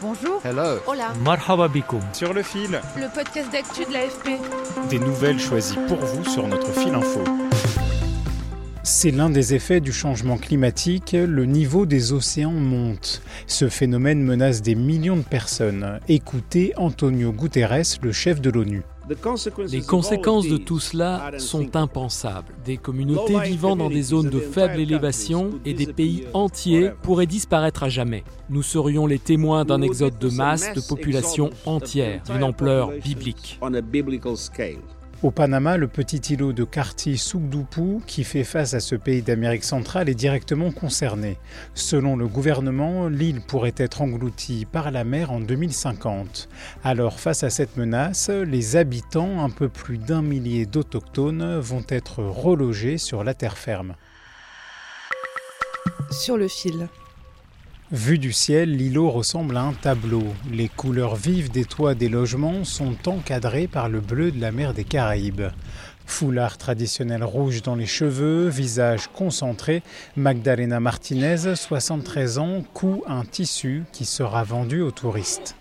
Bonjour. 0.00 0.40
Hello. 0.44 0.78
Hola. 0.86 1.12
Marhaba. 1.24 1.68
Sur 2.12 2.32
le 2.32 2.44
fil. 2.44 2.80
Le 2.96 3.12
podcast 3.12 3.50
d'actu 3.50 3.84
de 3.84 3.92
l'AFP. 3.92 4.40
Des 4.88 5.00
nouvelles 5.00 5.40
choisies 5.40 5.78
pour 5.88 5.96
vous 5.98 6.24
sur 6.24 6.46
notre 6.46 6.70
fil 6.72 6.94
info. 6.94 7.24
C'est 8.84 9.10
l'un 9.10 9.28
des 9.28 9.54
effets 9.54 9.80
du 9.80 9.92
changement 9.92 10.36
climatique, 10.36 11.16
le 11.18 11.46
niveau 11.46 11.84
des 11.84 12.12
océans 12.12 12.52
monte. 12.52 13.22
Ce 13.48 13.68
phénomène 13.68 14.22
menace 14.22 14.62
des 14.62 14.76
millions 14.76 15.16
de 15.16 15.22
personnes. 15.22 15.98
Écoutez 16.08 16.74
Antonio 16.76 17.32
Guterres, 17.32 17.98
le 18.00 18.12
chef 18.12 18.40
de 18.40 18.50
l'ONU. 18.50 18.84
Les 19.70 19.82
conséquences 19.82 20.48
de 20.48 20.56
tout 20.56 20.80
cela 20.80 21.30
sont 21.38 21.76
impensables. 21.76 22.54
Des 22.64 22.76
communautés 22.76 23.38
vivant 23.40 23.76
dans 23.76 23.88
des 23.88 24.02
zones 24.02 24.28
de 24.28 24.40
faible 24.40 24.80
élévation 24.80 25.50
et 25.64 25.74
des 25.74 25.86
pays 25.92 26.24
entiers 26.34 26.90
pourraient 27.02 27.26
disparaître 27.26 27.82
à 27.84 27.88
jamais. 27.88 28.24
Nous 28.50 28.62
serions 28.62 29.06
les 29.06 29.18
témoins 29.18 29.64
d'un 29.64 29.82
exode 29.82 30.18
de 30.18 30.28
masse 30.30 30.72
de 30.74 30.80
populations 30.80 31.50
entières 31.64 32.22
d'une 32.24 32.42
ampleur 32.42 32.90
biblique. 33.02 33.58
Au 35.24 35.32
Panama, 35.32 35.76
le 35.76 35.88
petit 35.88 36.32
îlot 36.32 36.52
de 36.52 36.62
Carti 36.62 37.18
Soukdoupou, 37.18 38.00
qui 38.06 38.22
fait 38.22 38.44
face 38.44 38.74
à 38.74 38.78
ce 38.78 38.94
pays 38.94 39.20
d'Amérique 39.20 39.64
centrale, 39.64 40.08
est 40.08 40.14
directement 40.14 40.70
concerné. 40.70 41.38
Selon 41.74 42.14
le 42.14 42.28
gouvernement, 42.28 43.08
l'île 43.08 43.40
pourrait 43.40 43.74
être 43.78 44.00
engloutie 44.00 44.64
par 44.64 44.92
la 44.92 45.02
mer 45.02 45.32
en 45.32 45.40
2050. 45.40 46.48
Alors, 46.84 47.18
face 47.18 47.42
à 47.42 47.50
cette 47.50 47.76
menace, 47.76 48.30
les 48.30 48.76
habitants, 48.76 49.42
un 49.42 49.50
peu 49.50 49.68
plus 49.68 49.98
d'un 49.98 50.22
millier 50.22 50.66
d'autochtones, 50.66 51.58
vont 51.58 51.84
être 51.88 52.22
relogés 52.22 52.96
sur 52.96 53.24
la 53.24 53.34
terre 53.34 53.58
ferme. 53.58 53.96
Sur 56.12 56.36
le 56.36 56.46
fil. 56.46 56.86
Vu 57.90 58.18
du 58.18 58.34
ciel, 58.34 58.76
l'îlot 58.76 59.08
ressemble 59.08 59.56
à 59.56 59.62
un 59.62 59.72
tableau. 59.72 60.22
Les 60.52 60.68
couleurs 60.68 61.16
vives 61.16 61.50
des 61.50 61.64
toits 61.64 61.94
des 61.94 62.10
logements 62.10 62.62
sont 62.62 62.94
encadrées 63.06 63.66
par 63.66 63.88
le 63.88 64.00
bleu 64.00 64.30
de 64.30 64.38
la 64.38 64.52
mer 64.52 64.74
des 64.74 64.84
Caraïbes. 64.84 65.46
Foulard 66.04 66.58
traditionnel 66.58 67.24
rouge 67.24 67.62
dans 67.62 67.76
les 67.76 67.86
cheveux, 67.86 68.48
visage 68.48 69.08
concentré, 69.08 69.82
Magdalena 70.16 70.80
Martinez, 70.80 71.54
73 71.54 72.38
ans, 72.38 72.62
coud 72.74 73.00
un 73.06 73.24
tissu 73.24 73.84
qui 73.90 74.04
sera 74.04 74.44
vendu 74.44 74.82
aux 74.82 74.90
touristes. 74.90 75.56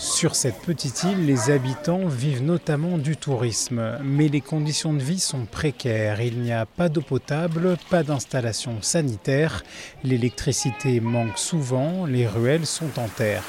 Sur 0.00 0.34
cette 0.34 0.62
petite 0.62 1.02
île, 1.02 1.26
les 1.26 1.50
habitants 1.50 2.06
vivent 2.06 2.42
notamment 2.42 2.96
du 2.96 3.18
tourisme, 3.18 3.98
mais 4.02 4.28
les 4.28 4.40
conditions 4.40 4.94
de 4.94 5.02
vie 5.02 5.18
sont 5.18 5.44
précaires. 5.44 6.22
Il 6.22 6.40
n'y 6.40 6.54
a 6.54 6.64
pas 6.64 6.88
d'eau 6.88 7.02
potable, 7.02 7.76
pas 7.90 8.02
d'installation 8.02 8.80
sanitaire, 8.80 9.62
l'électricité 10.02 11.00
manque 11.00 11.36
souvent, 11.36 12.06
les 12.06 12.26
ruelles 12.26 12.64
sont 12.64 12.98
en 12.98 13.08
terre. 13.08 13.42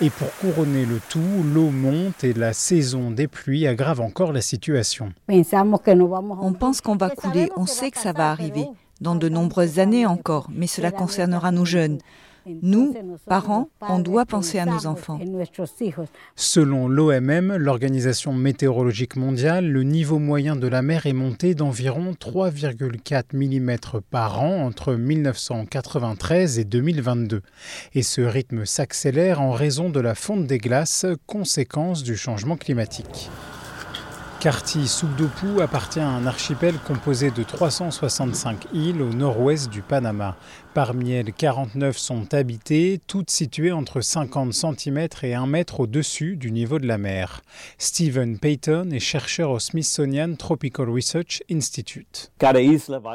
Et 0.00 0.10
pour 0.10 0.34
couronner 0.38 0.84
le 0.84 0.98
tout, 1.08 1.44
l'eau 1.44 1.70
monte 1.70 2.24
et 2.24 2.32
la 2.32 2.54
saison 2.54 3.12
des 3.12 3.28
pluies 3.28 3.68
aggrave 3.68 4.00
encore 4.00 4.32
la 4.32 4.40
situation. 4.40 5.12
On 5.28 6.52
pense 6.58 6.80
qu'on 6.80 6.96
va 6.96 7.10
couler, 7.10 7.52
on 7.56 7.66
sait 7.66 7.92
que 7.92 8.00
ça 8.00 8.12
va 8.12 8.32
arriver, 8.32 8.66
dans 9.00 9.14
de 9.14 9.28
nombreuses 9.28 9.78
années 9.78 10.06
encore, 10.06 10.48
mais 10.52 10.66
cela 10.66 10.90
concernera 10.90 11.52
nos 11.52 11.64
jeunes. 11.64 12.00
Nous, 12.62 12.94
parents, 13.26 13.68
on 13.80 13.98
doit 13.98 14.24
penser 14.24 14.58
à 14.58 14.66
nos 14.66 14.86
enfants. 14.86 15.18
Selon 16.36 16.88
l'OMM, 16.88 17.56
l'Organisation 17.56 18.32
météorologique 18.32 19.16
mondiale, 19.16 19.66
le 19.66 19.82
niveau 19.82 20.18
moyen 20.18 20.54
de 20.54 20.68
la 20.68 20.82
mer 20.82 21.06
est 21.06 21.12
monté 21.12 21.54
d'environ 21.54 22.12
3,4 22.12 23.24
mm 23.34 24.00
par 24.10 24.42
an 24.42 24.64
entre 24.64 24.94
1993 24.94 26.58
et 26.58 26.64
2022. 26.64 27.42
Et 27.94 28.02
ce 28.02 28.20
rythme 28.20 28.64
s'accélère 28.64 29.40
en 29.40 29.50
raison 29.50 29.90
de 29.90 30.00
la 30.00 30.14
fonte 30.14 30.46
des 30.46 30.58
glaces, 30.58 31.06
conséquence 31.26 32.02
du 32.02 32.16
changement 32.16 32.56
climatique. 32.56 33.30
Karti 34.46 34.86
Soukdoupou 34.86 35.60
appartient 35.60 35.98
à 35.98 36.08
un 36.08 36.24
archipel 36.24 36.76
composé 36.86 37.32
de 37.32 37.42
365 37.42 38.68
îles 38.72 39.02
au 39.02 39.08
nord-ouest 39.08 39.68
du 39.70 39.82
Panama. 39.82 40.36
Parmi 40.72 41.10
elles, 41.10 41.32
49 41.32 41.98
sont 41.98 42.32
habitées, 42.32 43.00
toutes 43.08 43.30
situées 43.30 43.72
entre 43.72 44.00
50 44.00 44.52
cm 44.52 45.08
et 45.24 45.34
1 45.34 45.48
mètre 45.48 45.80
au-dessus 45.80 46.36
du 46.36 46.52
niveau 46.52 46.78
de 46.78 46.86
la 46.86 46.96
mer. 46.96 47.42
Stephen 47.78 48.38
Payton 48.38 48.90
est 48.92 49.00
chercheur 49.00 49.50
au 49.50 49.58
Smithsonian 49.58 50.36
Tropical 50.36 50.90
Research 50.90 51.42
Institute. 51.50 52.30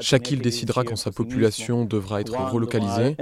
Chaque 0.02 0.32
île 0.32 0.42
décidera 0.42 0.84
quand 0.84 0.98
sa 0.98 1.12
population 1.12 1.86
devra 1.86 2.20
être 2.20 2.36
relocalisée. 2.52 3.16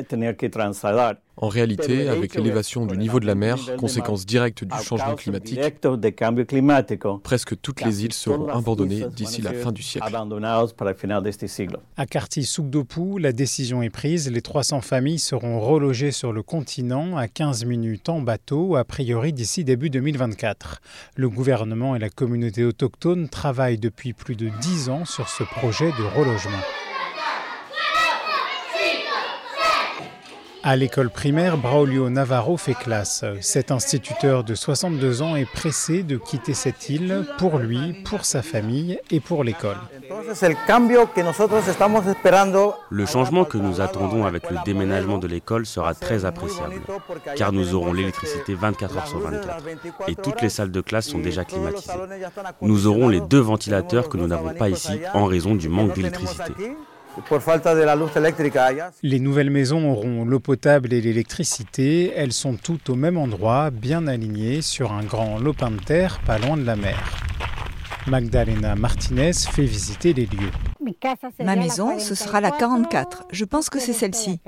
En 1.42 1.48
réalité, 1.48 2.10
avec 2.10 2.36
l'élévation 2.36 2.86
du 2.86 2.98
niveau 2.98 3.22
de 3.22 3.26
la 3.26 3.34
mer, 3.34 3.58
conséquence 3.78 4.26
directe 4.26 4.66
du 4.66 4.78
changement 4.84 5.16
climatique, 5.16 5.60
presque 7.24 7.62
toutes 7.62 7.82
les 7.82 8.04
îles 8.04 8.14
seront 8.14 8.50
abandonnées 8.50 9.06
d'ici 9.16 9.42
la 9.42 9.54
fin 9.54 9.72
du 9.72 9.82
siècle. 9.82 10.06
À 11.96 12.06
Karti 12.06 12.44
Soukdoupou, 12.44 13.20
la 13.20 13.32
décision 13.32 13.82
est 13.82 13.90
prise. 13.90 14.30
Les 14.30 14.42
300 14.42 14.82
familles 14.82 15.20
seront 15.20 15.62
relogées 15.62 16.12
sur 16.12 16.34
le 16.34 16.44
continent 16.44 17.16
à 17.16 17.30
15 17.30 17.64
minutes 17.64 18.10
en 18.10 18.22
bateau, 18.22 18.76
a 18.76 18.84
priori 18.84 19.32
d'ici 19.32 19.64
début 19.64 19.90
2024. 19.90 20.82
Le 21.16 21.30
gouvernement 21.30 21.96
et 21.96 22.00
la 22.00 22.10
communauté 22.10 22.66
autochtone 22.66 23.30
travaillent 23.30 23.80
depuis 23.80 24.12
plus 24.12 24.36
de 24.36 24.50
10 24.62 24.90
ans 24.90 25.06
sur 25.06 25.30
ce 25.30 25.44
projet 25.44 25.88
de 25.88 26.18
relogement. 26.18 26.89
À 30.62 30.76
l'école 30.76 31.10
primaire, 31.10 31.58
Braulio 31.58 32.10
Navarro 32.10 32.58
fait 32.58 32.74
classe. 32.74 33.24
Cet 33.40 33.72
instituteur 33.72 34.44
de 34.44 34.56
62 34.56 35.22
ans 35.22 35.36
est 35.38 35.50
pressé 35.50 36.04
de 36.04 36.18
quitter 36.18 36.54
cette 36.54 36.90
île 36.90 37.26
pour 37.38 37.60
lui, 37.60 37.94
pour 38.04 38.26
sa 38.26 38.42
famille 38.42 39.00
et 39.10 39.22
pour 39.22 39.44
l'école. 39.46 39.78
Le 42.90 43.06
changement 43.06 43.46
que 43.46 43.58
nous 43.58 43.80
attendons 43.80 44.26
avec 44.26 44.50
le 44.50 44.58
déménagement 44.66 45.18
de 45.18 45.28
l'école 45.28 45.66
sera 45.66 45.94
très 45.94 46.26
appréciable, 46.26 46.76
car 47.36 47.54
nous 47.54 47.74
aurons 47.74 47.94
l'électricité 47.94 48.54
24 48.54 48.98
heures 48.98 49.08
sur 49.08 49.20
24 49.20 49.64
et 50.10 50.16
toutes 50.16 50.42
les 50.42 50.50
salles 50.50 50.72
de 50.72 50.82
classe 50.82 51.08
sont 51.08 51.20
déjà 51.20 51.46
climatisées. 51.46 51.94
Nous 52.62 52.88
aurons 52.88 53.08
les 53.08 53.22
deux 53.22 53.40
ventilateurs 53.40 54.10
que 54.10 54.18
nous 54.18 54.28
n'avons 54.28 54.54
pas 54.54 54.70
ici 54.70 55.00
en 55.14 55.26
raison 55.26 55.56
du 55.56 55.70
manque 55.70 55.94
d'électricité. 55.96 56.54
Les 59.04 59.20
nouvelles 59.20 59.50
maisons 59.50 59.92
auront 59.92 60.26
l'eau 60.26 60.40
potable 60.40 60.94
et 60.94 61.02
l'électricité. 61.02 62.12
Elles 62.16 62.34
sont 62.34 62.56
toutes 62.56 62.90
au 62.90 62.96
même 62.96 63.18
endroit, 63.18 63.70
bien 63.70 64.08
alignées 64.08 64.62
sur 64.62 64.92
un 64.92 65.04
grand 65.04 65.40
lopin 65.40 65.72
de 65.72 65.80
terre 65.80 66.20
pas 66.26 66.38
loin 66.38 66.58
de 66.58 66.64
la 66.66 66.76
mer. 66.76 66.98
Magdalena 68.08 68.76
Martinez 68.76 69.34
fait 69.34 69.66
visiter 69.66 70.14
les 70.14 70.26
lieux. 70.26 70.52
Ma 71.44 71.56
maison, 71.56 72.00
ce 72.00 72.16
sera 72.16 72.42
la 72.42 72.52
44. 72.52 73.26
Je 73.32 73.46
pense 73.46 73.70
que 73.70 73.80
c'est 73.80 73.94
celle-ci. 73.94 74.40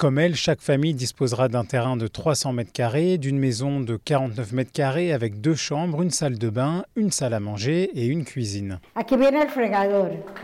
Comme 0.00 0.18
elle, 0.18 0.34
chaque 0.34 0.62
famille 0.62 0.94
disposera 0.94 1.48
d'un 1.48 1.66
terrain 1.66 1.94
de 1.94 2.06
300 2.06 2.54
mètres 2.54 2.72
carrés, 2.72 3.18
d'une 3.18 3.38
maison 3.38 3.80
de 3.80 3.98
49 4.02 4.52
mètres 4.52 4.72
carrés 4.72 5.12
avec 5.12 5.42
deux 5.42 5.54
chambres, 5.54 6.00
une 6.00 6.08
salle 6.08 6.38
de 6.38 6.48
bain, 6.48 6.84
une 6.96 7.10
salle 7.10 7.34
à 7.34 7.38
manger 7.38 7.90
et 7.92 8.06
une 8.06 8.24
cuisine. 8.24 8.80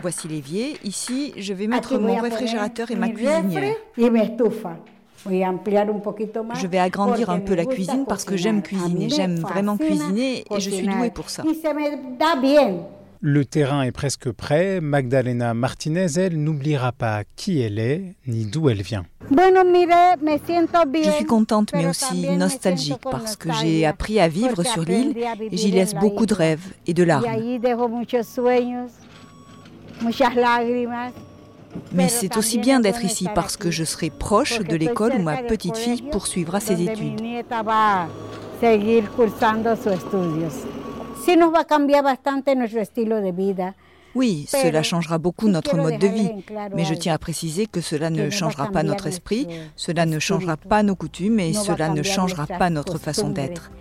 Voici 0.03 0.27
l'évier. 0.27 0.77
Ici, 0.83 1.33
je 1.37 1.53
vais 1.53 1.65
mettre 1.65 1.97
mon 1.97 2.17
réfrigérateur 2.17 2.91
et 2.91 2.95
ma 2.95 3.09
cuisinière. 3.09 3.73
Je 5.25 6.67
vais 6.67 6.77
agrandir 6.77 7.31
un 7.31 7.39
peu 7.39 7.55
la 7.55 7.65
cuisine 7.65 8.05
parce 8.07 8.25
que 8.25 8.37
j'aime 8.37 8.61
cuisiner, 8.61 9.09
j'aime 9.09 9.39
vraiment 9.39 9.75
cuisiner 9.75 10.43
et 10.51 10.59
je 10.59 10.69
suis 10.69 10.85
douée 10.85 11.09
pour 11.09 11.31
ça. 11.31 11.41
Le 13.21 13.45
terrain 13.45 13.81
est 13.81 13.91
presque 13.91 14.31
prêt. 14.31 14.79
Magdalena 14.79 15.53
Martinez, 15.53 16.07
elle, 16.17 16.41
n'oubliera 16.41 16.91
pas 16.91 17.23
qui 17.35 17.61
elle 17.61 17.79
est 17.79 18.15
ni 18.27 18.45
d'où 18.45 18.69
elle 18.69 18.81
vient. 18.81 19.05
Je 19.31 21.11
suis 21.11 21.25
contente 21.25 21.71
mais 21.73 21.87
aussi 21.87 22.29
nostalgique 22.29 23.01
parce 23.01 23.35
que 23.35 23.51
j'ai 23.53 23.85
appris 23.85 24.19
à 24.19 24.27
vivre 24.27 24.63
sur 24.63 24.83
l'île 24.83 25.15
et 25.51 25.57
j'y 25.57 25.71
laisse 25.71 25.95
beaucoup 25.95 26.25
de 26.25 26.33
rêves 26.33 26.73
et 26.85 26.93
de 26.93 27.03
larmes. 27.03 27.25
Mais 31.91 32.07
c'est 32.07 32.37
aussi 32.37 32.59
bien 32.59 32.79
d'être 32.79 33.03
ici 33.03 33.27
parce 33.33 33.57
que 33.57 33.71
je 33.71 33.83
serai 33.83 34.09
proche 34.09 34.59
de 34.59 34.75
l'école 34.75 35.13
où 35.13 35.21
ma 35.21 35.37
petite 35.37 35.77
fille 35.77 36.03
poursuivra 36.03 36.59
ses 36.59 36.81
études. 36.81 37.21
Oui, 44.15 44.45
cela 44.47 44.81
changera 44.81 45.17
beaucoup 45.17 45.47
notre 45.47 45.75
mode 45.77 45.99
de 45.99 46.07
vie, 46.07 46.29
mais 46.73 46.85
je 46.85 46.93
tiens 46.95 47.13
à 47.13 47.17
préciser 47.17 47.67
que 47.67 47.81
cela 47.81 48.09
ne 48.09 48.29
changera 48.29 48.71
pas 48.71 48.81
notre 48.83 49.07
esprit, 49.07 49.47
cela 49.75 50.05
ne 50.05 50.19
changera 50.19 50.57
pas 50.57 50.81
nos 50.83 50.95
coutumes 50.95 51.39
et 51.39 51.53
cela 51.53 51.89
ne 51.89 52.01
changera 52.01 52.47
pas 52.47 52.69
notre 52.69 52.97
façon 52.97 53.29
d'être. 53.29 53.71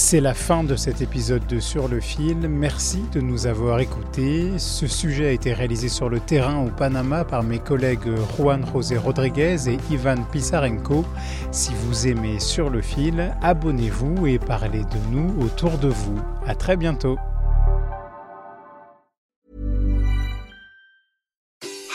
C'est 0.00 0.20
la 0.20 0.32
fin 0.32 0.62
de 0.62 0.76
cet 0.76 1.00
épisode 1.00 1.44
de 1.48 1.58
Sur 1.58 1.88
le 1.88 1.98
fil. 1.98 2.36
Merci 2.48 3.02
de 3.12 3.20
nous 3.20 3.48
avoir 3.48 3.80
écoutés. 3.80 4.56
Ce 4.56 4.86
sujet 4.86 5.26
a 5.26 5.32
été 5.32 5.52
réalisé 5.52 5.88
sur 5.88 6.08
le 6.08 6.20
terrain 6.20 6.64
au 6.64 6.70
Panama 6.70 7.24
par 7.24 7.42
mes 7.42 7.58
collègues 7.58 8.08
Juan 8.36 8.64
José 8.72 8.96
Rodriguez 8.96 9.68
et 9.68 9.76
Ivan 9.90 10.22
Pisarenko. 10.30 11.04
Si 11.50 11.72
vous 11.74 12.06
aimez 12.06 12.38
Sur 12.38 12.70
le 12.70 12.80
fil, 12.80 13.34
abonnez-vous 13.42 14.28
et 14.28 14.38
parlez 14.38 14.84
de 14.84 15.10
nous 15.10 15.44
autour 15.44 15.78
de 15.78 15.88
vous. 15.88 16.20
À 16.46 16.54
très 16.54 16.76
bientôt. 16.76 17.18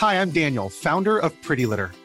Hi, 0.02 0.14
I'm 0.20 0.30
Daniel, 0.30 0.68
founder 0.68 1.18
of 1.22 1.32
Pretty 1.40 1.64
Litter. 1.64 1.86